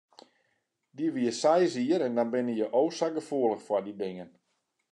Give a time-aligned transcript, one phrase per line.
[0.95, 4.31] Dy wie seis jier en dan binne je o sa gefoelich foar dy dingen.